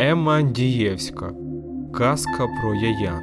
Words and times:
Ема 0.00 0.34
Андієвська. 0.34 1.32
Казка 1.94 2.46
про 2.60 2.74
Яян. 2.74 3.22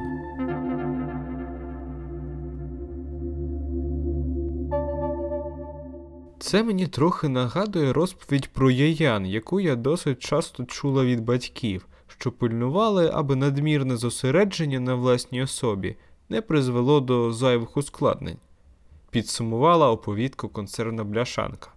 Це 6.39 6.63
мені 6.63 6.87
трохи 6.87 7.29
нагадує 7.29 7.93
розповідь 7.93 8.47
про 8.47 8.71
Яян, 8.71 9.25
яку 9.25 9.59
я 9.59 9.75
досить 9.75 10.19
часто 10.19 10.65
чула 10.65 11.05
від 11.05 11.25
батьків, 11.25 11.87
що 12.07 12.31
пильнували, 12.31 13.11
аби 13.13 13.35
надмірне 13.35 13.97
зосередження 13.97 14.79
на 14.79 14.95
власній 14.95 15.43
особі 15.43 15.95
не 16.29 16.41
призвело 16.41 16.99
до 16.99 17.33
зайвих 17.33 17.77
ускладнень. 17.77 18.37
Підсумувала 19.09 19.91
оповідку 19.91 20.49
концерна 20.49 21.03
бляшанка. 21.03 21.74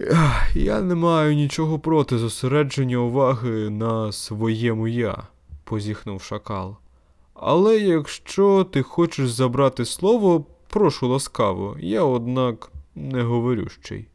«Ех, 0.00 0.56
Я 0.56 0.80
не 0.80 0.94
маю 0.94 1.34
нічого 1.34 1.78
проти 1.78 2.18
зосередження 2.18 2.98
уваги 2.98 3.70
на 3.70 4.12
своєму 4.12 4.88
я, 4.88 5.22
позіхнув 5.64 6.22
шакал. 6.22 6.76
Але 7.34 7.78
якщо 7.78 8.64
ти 8.64 8.82
хочеш 8.82 9.30
забрати 9.30 9.84
слово, 9.84 10.44
прошу 10.68 11.08
ласкаво, 11.08 11.76
я, 11.80 12.02
однак, 12.02 12.72
не 12.94 13.22
говорющий. 13.22 14.08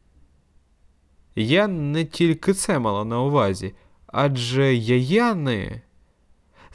Я 1.36 1.66
не 1.66 2.04
тільки 2.04 2.52
це 2.52 2.78
мала 2.78 3.04
на 3.04 3.20
увазі, 3.20 3.74
адже 4.06 4.74
яяни. 4.74 5.82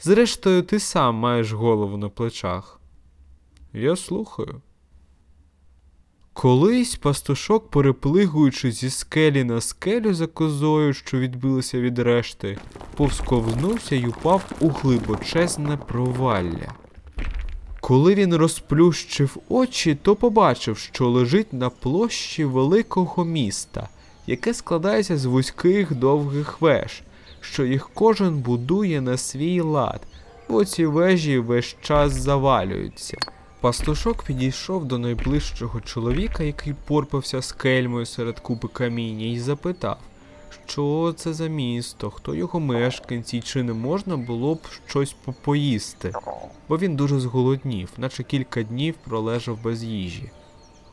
Зрештою, 0.00 0.62
ти 0.62 0.80
сам 0.80 1.14
маєш 1.14 1.52
голову 1.52 1.96
на 1.96 2.08
плечах. 2.08 2.80
Я 3.72 3.96
слухаю. 3.96 4.60
Колись 6.40 6.96
пастушок, 6.96 7.70
переплигуючи 7.70 8.72
зі 8.72 8.90
скелі 8.90 9.44
на 9.44 9.60
скелю 9.60 10.14
за 10.14 10.26
козою, 10.26 10.94
що 10.94 11.18
відбилася 11.18 11.80
від 11.80 11.98
решти, 11.98 12.58
повсковзнувся 12.96 13.96
й 13.96 14.06
упав 14.06 14.44
у 14.60 14.68
глибочезне 14.68 15.76
провалля. 15.76 16.74
Коли 17.80 18.14
він 18.14 18.34
розплющив 18.34 19.36
очі, 19.48 19.94
то 19.94 20.16
побачив, 20.16 20.78
що 20.78 21.08
лежить 21.08 21.52
на 21.52 21.70
площі 21.70 22.44
великого 22.44 23.24
міста, 23.24 23.88
яке 24.26 24.54
складається 24.54 25.16
з 25.16 25.24
вузьких 25.24 25.94
довгих 25.94 26.60
веж, 26.60 27.02
що 27.40 27.64
їх 27.64 27.90
кожен 27.94 28.38
будує 28.38 29.00
на 29.00 29.16
свій 29.16 29.60
лад, 29.60 30.00
бо 30.48 30.64
ці 30.64 30.86
вежі 30.86 31.38
весь 31.38 31.76
час 31.82 32.12
завалюються. 32.12 33.18
Пастушок 33.60 34.22
підійшов 34.22 34.84
до 34.84 34.98
найближчого 34.98 35.80
чоловіка, 35.80 36.42
який 36.42 36.74
порпався 36.86 37.42
з 37.42 37.52
кельмою 37.52 38.06
серед 38.06 38.40
купи 38.40 38.68
каміння, 38.68 39.26
і 39.26 39.38
запитав, 39.38 39.98
що 40.66 41.14
це 41.16 41.32
за 41.32 41.46
місто, 41.46 42.10
хто 42.10 42.34
його 42.34 42.60
мешканці, 42.60 43.40
чи 43.40 43.62
не 43.62 43.72
можна 43.72 44.16
було 44.16 44.54
б 44.54 44.60
щось 44.86 45.12
попоїсти, 45.12 46.12
бо 46.68 46.78
він 46.78 46.96
дуже 46.96 47.20
зголоднів, 47.20 47.92
наче 47.96 48.22
кілька 48.22 48.62
днів 48.62 48.94
пролежав 49.04 49.62
без 49.62 49.84
їжі. 49.84 50.30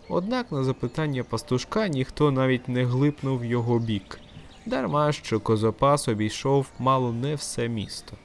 Однак 0.10 0.52
на 0.52 0.64
запитання 0.64 1.24
пастушка 1.24 1.88
ніхто 1.88 2.32
навіть 2.32 2.70
не 2.70 2.86
глипнув 2.86 3.46
його 3.46 3.80
бік, 3.80 4.20
дарма 4.66 5.12
що 5.12 5.40
козопас 5.40 6.08
обійшов 6.08 6.68
мало 6.80 7.12
не 7.12 7.36
все 7.36 7.68
місто. 7.68 8.18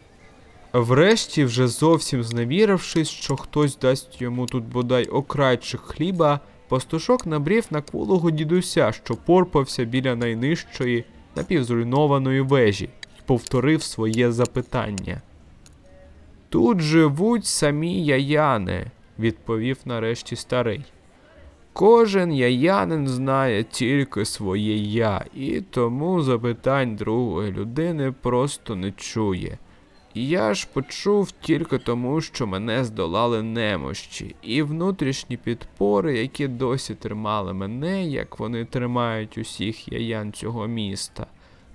Врешті, 0.73 1.45
вже 1.45 1.69
зовсім 1.69 2.23
зневірившись, 2.23 3.09
що 3.09 3.37
хтось 3.37 3.79
дасть 3.79 4.21
йому 4.23 4.47
тут 4.47 4.65
бодай 4.65 5.05
окрайчик 5.05 5.81
хліба, 5.81 6.41
пастушок 6.69 7.27
набрів 7.27 7.67
на 7.71 7.83
кволого 7.83 8.31
дідуся, 8.31 8.93
що 8.93 9.15
порпався 9.15 9.85
біля 9.85 10.15
найнижчої 10.15 11.05
напівзруйнованої 11.37 12.41
вежі, 12.41 12.85
і 13.19 13.23
повторив 13.27 13.83
своє 13.83 14.33
запитання. 14.33 15.23
Тут 16.49 16.81
живуть 16.81 17.47
самі 17.47 18.05
яяни, 18.05 18.87
відповів 19.19 19.79
нарешті 19.85 20.37
старий. 20.37 20.85
Кожен 21.73 22.33
яянин 22.33 23.09
знає 23.09 23.65
тільки 23.65 24.25
своє 24.25 24.77
я, 24.77 25.25
і 25.35 25.61
тому 25.61 26.23
запитань 26.23 26.97
другої 26.97 27.53
людини 27.53 28.15
просто 28.23 28.77
не 28.77 28.93
чує. 28.93 29.59
Я 30.15 30.55
ж 30.55 30.69
почув 30.73 31.31
тільки 31.31 31.79
тому, 31.79 32.21
що 32.21 32.47
мене 32.47 32.85
здолали 32.85 33.43
немощі, 33.43 34.35
і 34.43 34.63
внутрішні 34.63 35.37
підпори, 35.37 36.19
які 36.19 36.49
досі 36.49 36.95
тримали 36.95 37.53
мене, 37.53 38.07
як 38.07 38.39
вони 38.39 38.65
тримають 38.65 39.39
усіх 39.39 39.93
яян 39.93 40.33
цього 40.33 40.67
міста, 40.67 41.27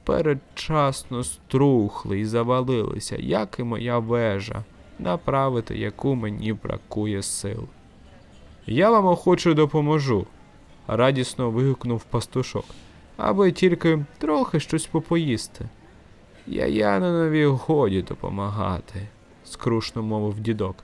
передчасно 0.03 1.23
струхли 1.23 2.19
і 2.19 2.25
завалилися, 2.25 3.15
як 3.19 3.55
і 3.59 3.63
моя 3.63 3.99
вежа, 3.99 4.63
направити 4.99 5.77
яку 5.77 6.15
мені 6.15 6.53
бракує 6.53 7.23
сил. 7.23 7.67
Я 8.67 8.89
вам 8.89 9.05
охоче 9.05 9.53
допоможу, 9.53 10.27
радісно 10.87 11.51
вигукнув 11.51 12.03
пастушок, 12.03 12.65
аби 13.17 13.51
тільки 13.51 14.05
трохи 14.17 14.59
щось 14.59 14.85
попоїсти. 14.85 15.69
Яянинові 16.47 17.45
годі 17.45 18.01
допомагати, 18.01 19.07
скрушно 19.43 20.03
мовив 20.03 20.39
дідок. 20.39 20.75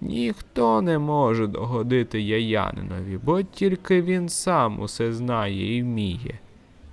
Ніхто 0.00 0.82
не 0.82 0.98
може 0.98 1.46
догодити 1.46 2.20
Яянинові, 2.20 3.18
бо 3.24 3.42
тільки 3.42 4.02
він 4.02 4.28
сам 4.28 4.80
усе 4.80 5.12
знає 5.12 5.76
і 5.76 5.82
вміє, 5.82 6.38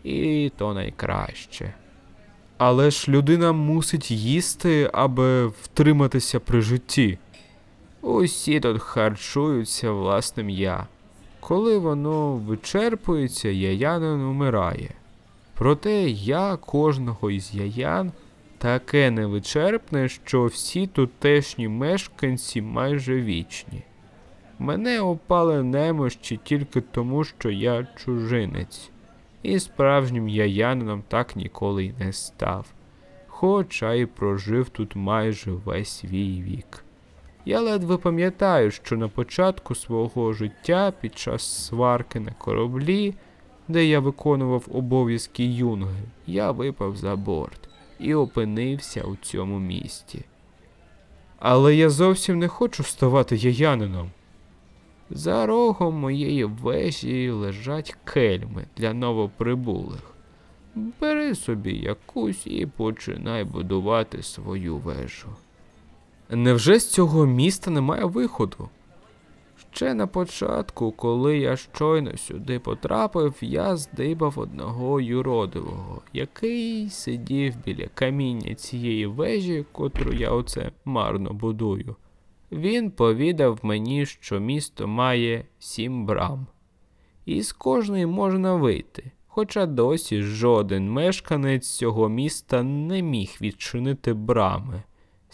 і 0.04 0.52
то 0.58 0.74
найкраще. 0.74 1.74
Але 2.58 2.92
ж 2.92 3.12
людина 3.12 3.52
мусить 3.52 4.12
їсти, 4.12 4.90
аби 4.94 5.48
втриматися 5.48 6.40
при 6.40 6.62
житті. 6.62 7.18
Усі 8.02 8.60
тут 8.60 8.82
харчуються 8.82 9.92
власним 9.92 10.50
я. 10.50 10.88
Коли 11.40 11.78
воно 11.78 12.34
вичерпується, 12.34 13.50
яянин 13.50 14.22
умирає. 14.22 14.90
Проте 15.58 16.10
я 16.10 16.56
кожного 16.56 17.32
із 17.32 17.56
яян 17.56 18.12
таке 18.58 19.12
невичерпне, 19.12 20.10
що 20.10 20.46
всі 20.46 20.88
тутешні 20.88 21.68
мешканці 21.68 22.62
майже 22.62 23.22
вічні. 23.22 23.84
Мене 24.60 25.00
опали 25.00 25.64
немощі 25.64 26.40
тільки 26.44 26.82
тому, 26.82 27.24
що 27.24 27.50
я 27.50 27.88
чужинець, 27.96 28.90
і 29.44 29.60
справжнім 29.60 30.30
яянином 30.30 31.04
так 31.08 31.36
ніколи 31.36 31.86
й 31.86 31.94
не 32.00 32.14
став, 32.14 32.66
хоча 33.28 33.94
й 33.94 34.06
прожив 34.06 34.70
тут 34.70 34.96
майже 34.96 35.52
весь 35.52 35.90
свій 35.90 36.42
вік. 36.42 36.84
Я 37.46 37.60
ледве 37.60 37.98
пам'ятаю, 37.98 38.72
що 38.72 38.98
на 38.98 39.08
початку 39.08 39.76
свого 39.76 40.34
життя 40.34 40.94
під 41.02 41.18
час 41.18 41.66
сварки 41.66 42.20
на 42.20 42.32
кораблі 42.32 43.14
де 43.68 43.86
я 43.86 44.00
виконував 44.00 44.68
обов'язки 44.72 45.46
юнги, 45.46 46.04
я 46.28 46.52
випав 46.52 46.96
за 46.96 47.16
борт 47.16 47.70
і 48.00 48.14
опинився 48.14 49.04
у 49.04 49.16
цьому 49.16 49.60
місті. 49.60 50.22
Але 51.40 51.76
я 51.76 51.90
зовсім 51.90 52.40
не 52.40 52.48
хочу 52.48 52.84
ставати 52.84 53.36
яянином. 53.36 54.12
За 55.10 55.46
рогом 55.46 55.96
моєї 55.96 56.46
вежі 56.46 57.30
лежать 57.30 57.96
кельми 58.04 58.66
для 58.78 58.94
новоприбулих. 58.94 60.16
Бери 60.76 61.36
собі 61.36 61.74
якусь 61.74 62.48
і 62.48 62.66
починай 62.66 63.44
будувати 63.44 64.24
свою 64.24 64.78
вежу. 64.78 65.28
Невже 66.30 66.80
з 66.80 66.92
цього 66.92 67.26
міста 67.26 67.72
немає 67.72 68.06
виходу? 68.06 68.70
Ще 69.76 69.94
на 69.94 70.08
початку, 70.08 70.92
коли 70.92 71.38
я 71.38 71.58
щойно 71.58 72.18
сюди 72.18 72.60
потрапив, 72.60 73.36
я 73.42 73.76
здибав 73.76 74.40
одного 74.40 75.02
юродивого, 75.02 76.02
який 76.14 76.90
сидів 76.90 77.54
біля 77.66 77.88
каміння 77.94 78.56
цієї 78.56 79.06
вежі, 79.06 79.66
котру 79.72 80.14
я 80.14 80.32
оце 80.32 80.72
марно 80.86 81.34
будую. 81.34 81.96
Він 82.52 82.92
повідав 82.92 83.60
мені, 83.64 84.06
що 84.06 84.40
місто 84.40 84.88
має 84.88 85.46
сім 85.60 86.06
брам, 86.06 86.48
і 87.26 87.42
з 87.42 87.54
кожної 87.54 88.06
можна 88.06 88.56
вийти. 88.56 89.12
Хоча 89.28 89.66
досі 89.66 90.22
жоден 90.22 90.92
мешканець 90.92 91.70
цього 91.70 92.10
міста 92.10 92.64
не 92.64 93.02
міг 93.02 93.38
відчинити 93.42 94.14
брами. 94.14 94.84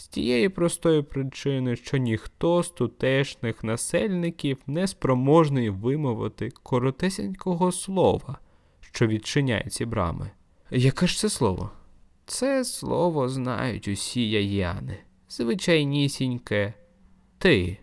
З 0.01 0.07
тієї 0.07 0.49
простої 0.49 1.01
причини, 1.01 1.75
що 1.75 1.97
ніхто 1.97 2.63
з 2.63 2.69
тутешніх 2.69 3.63
насельників 3.63 4.57
не 4.67 4.87
спроможний 4.87 5.69
вимовити 5.69 6.49
коротесенького 6.63 7.71
слова, 7.71 8.39
що 8.81 9.07
відчиняє 9.07 9.65
ці 9.69 9.85
брами. 9.85 10.31
Яке 10.71 11.07
ж 11.07 11.17
це 11.17 11.29
слово? 11.29 11.71
Це 12.25 12.65
слово 12.65 13.29
знають 13.29 13.87
усі 13.87 14.29
яяни, 14.29 14.97
звичайнісіньке 15.29 16.73
ти. 17.37 17.77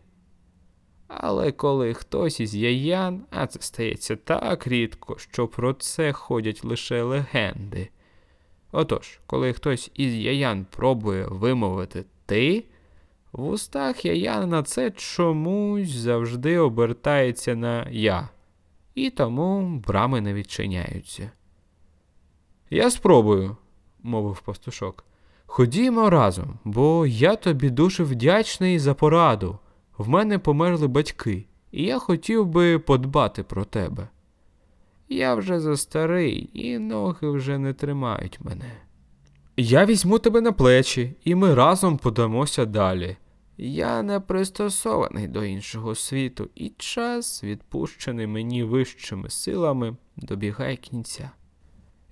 Але 1.08 1.52
коли 1.52 1.94
хтось 1.94 2.40
із 2.40 2.54
яян, 2.54 3.24
а 3.30 3.46
це 3.46 3.60
стається 3.60 4.16
так 4.16 4.66
рідко, 4.66 5.18
що 5.18 5.48
про 5.48 5.74
це 5.74 6.12
ходять 6.12 6.64
лише 6.64 7.02
легенди, 7.02 7.88
Отож, 8.72 9.20
коли 9.26 9.52
хтось 9.52 9.90
із 9.94 10.14
яян 10.14 10.66
пробує 10.70 11.26
вимовити 11.26 12.04
ти, 12.26 12.64
в 13.32 13.48
устах 13.48 14.04
яянина 14.04 14.62
це 14.62 14.90
чомусь 14.90 15.90
завжди 15.90 16.58
обертається 16.58 17.54
на 17.54 17.86
я, 17.90 18.28
і 18.94 19.10
тому 19.10 19.82
брами 19.86 20.20
не 20.20 20.34
відчиняються. 20.34 21.30
Я 22.70 22.90
спробую, 22.90 23.56
мовив 24.02 24.40
пастушок. 24.40 25.04
Ходімо 25.46 26.10
разом, 26.10 26.58
бо 26.64 27.06
я 27.06 27.36
тобі 27.36 27.70
дуже 27.70 28.04
вдячний 28.04 28.78
за 28.78 28.94
пораду. 28.94 29.58
В 29.98 30.08
мене 30.08 30.38
померли 30.38 30.88
батьки, 30.88 31.46
і 31.72 31.82
я 31.82 31.98
хотів 31.98 32.46
би 32.46 32.78
подбати 32.78 33.42
про 33.42 33.64
тебе. 33.64 34.08
Я 35.08 35.34
вже 35.34 35.60
застарий, 35.60 36.50
і 36.52 36.78
ноги 36.78 37.30
вже 37.30 37.58
не 37.58 37.72
тримають 37.72 38.40
мене. 38.40 38.72
Я 39.56 39.84
візьму 39.84 40.18
тебе 40.18 40.40
на 40.40 40.52
плечі, 40.52 41.14
і 41.24 41.34
ми 41.34 41.54
разом 41.54 41.98
подамося 41.98 42.64
далі. 42.64 43.16
Я 43.56 44.02
не 44.02 44.20
пристосований 44.20 45.28
до 45.28 45.44
іншого 45.44 45.94
світу, 45.94 46.50
і 46.54 46.72
час, 46.76 47.44
відпущений 47.44 48.26
мені 48.26 48.62
вищими 48.62 49.30
силами, 49.30 49.96
добігає 50.16 50.76
кінця. 50.76 51.30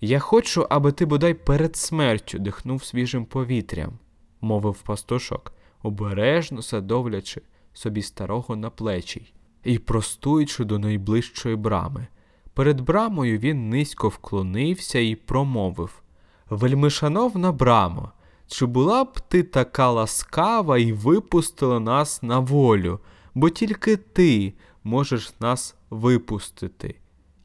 Я 0.00 0.18
хочу, 0.18 0.66
аби 0.70 0.92
ти 0.92 1.06
бодай 1.06 1.34
перед 1.34 1.76
смертю 1.76 2.38
дихнув 2.38 2.84
свіжим 2.84 3.24
повітрям, 3.24 3.98
мовив 4.40 4.82
пастушок, 4.82 5.52
обережно 5.82 6.62
садовлячи 6.62 7.42
собі 7.72 8.02
старого 8.02 8.56
на 8.56 8.70
плечі 8.70 9.32
і 9.64 9.78
простуючи 9.78 10.64
до 10.64 10.78
найближчої 10.78 11.56
брами. 11.56 12.06
Перед 12.56 12.80
брамою 12.80 13.38
він 13.38 13.68
низько 13.68 14.08
вклонився 14.08 14.98
і 14.98 15.14
промовив 15.14 16.02
Вельмишановна 16.50 17.52
брамо, 17.52 18.12
чи 18.46 18.66
була 18.66 19.04
б 19.04 19.20
ти 19.28 19.42
така 19.42 19.90
ласкава 19.90 20.78
і 20.78 20.92
випустила 20.92 21.80
нас 21.80 22.22
на 22.22 22.38
волю, 22.38 23.00
бо 23.34 23.50
тільки 23.50 23.96
ти 23.96 24.54
можеш 24.84 25.32
нас 25.40 25.74
випустити. 25.90 26.94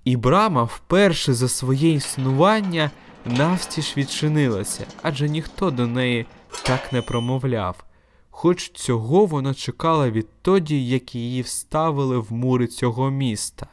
І 0.05 0.17
брама 0.17 0.63
вперше 0.63 1.33
за 1.33 1.47
своє 1.47 1.89
існування 1.89 2.91
навстіж 3.25 3.93
відчинилася, 3.97 4.85
адже 5.01 5.29
ніхто 5.29 5.71
до 5.71 5.87
неї 5.87 6.25
так 6.63 6.93
не 6.93 7.01
промовляв. 7.01 7.83
Хоч 8.29 8.71
цього 8.71 9.25
вона 9.25 9.53
чекала 9.53 10.09
відтоді, 10.09 10.87
як 10.87 11.15
її 11.15 11.41
вставили 11.41 12.17
в 12.17 12.33
мури 12.33 12.67
цього 12.67 13.09
міста. 13.09 13.67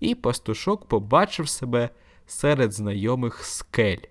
І 0.00 0.14
пастушок 0.14 0.88
побачив 0.88 1.48
себе 1.48 1.90
серед 2.26 2.72
знайомих 2.72 3.44
скель. 3.44 4.02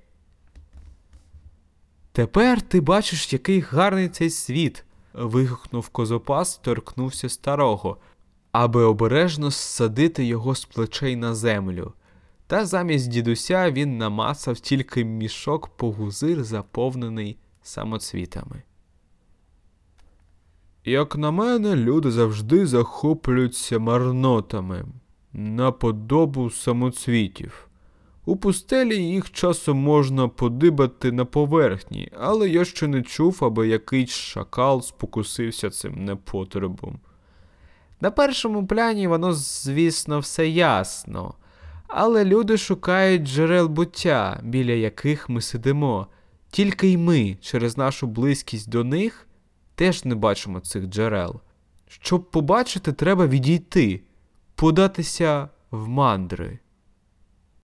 Тепер 2.11 2.61
ти 2.61 2.81
бачиш, 2.81 3.33
який 3.33 3.59
гарний 3.59 4.09
цей 4.09 4.29
світ. 4.29 4.85
вигукнув 5.13 5.89
козопас, 5.89 6.57
торкнувся 6.57 7.29
старого, 7.29 7.97
аби 8.51 8.83
обережно 8.83 9.51
ссадити 9.51 10.25
його 10.25 10.55
з 10.55 10.65
плечей 10.65 11.15
на 11.15 11.35
землю. 11.35 11.93
Та 12.47 12.65
замість 12.65 13.09
дідуся 13.09 13.71
він 13.71 13.97
намацав 13.97 14.59
тільки 14.59 15.05
мішок 15.05 15.67
погузир, 15.67 16.43
заповнений 16.43 17.37
самоцвітами. 17.61 18.63
Як 20.85 21.15
на 21.15 21.31
мене, 21.31 21.75
люди 21.75 22.11
завжди 22.11 22.67
захоплюються 22.67 23.79
марнотами 23.79 24.85
на 25.37 25.71
подобу 25.71 26.49
самоцвітів. 26.49 27.67
У 28.25 28.35
пустелі 28.35 28.95
їх 29.03 29.31
часом 29.31 29.77
можна 29.77 30.27
подибати 30.27 31.11
на 31.11 31.25
поверхні, 31.25 32.11
але 32.19 32.49
я 32.49 32.65
ще 32.65 32.87
не 32.87 33.01
чув, 33.01 33.37
аби 33.41 33.67
якийсь 33.67 34.09
шакал 34.09 34.81
спокусився 34.81 35.69
цим 35.69 36.05
непотребом. 36.05 36.99
На 38.01 38.11
першому 38.11 38.67
пляні 38.67 39.07
воно, 39.07 39.33
звісно, 39.33 40.19
все 40.19 40.47
ясно, 40.49 41.33
але 41.87 42.25
люди 42.25 42.57
шукають 42.57 43.23
джерел 43.23 43.67
буття, 43.67 44.39
біля 44.43 44.71
яких 44.71 45.29
ми 45.29 45.41
сидимо. 45.41 46.07
Тільки 46.49 46.87
й 46.87 46.97
ми, 46.97 47.37
через 47.41 47.77
нашу 47.77 48.07
близькість 48.07 48.69
до 48.69 48.83
них, 48.83 49.27
теж 49.75 50.05
не 50.05 50.15
бачимо 50.15 50.59
цих 50.59 50.85
джерел. 50.85 51.41
Щоб 51.87 52.31
побачити, 52.31 52.93
треба 52.93 53.27
відійти, 53.27 54.01
податися 54.55 55.49
в 55.71 55.87
мандри. 55.87 56.59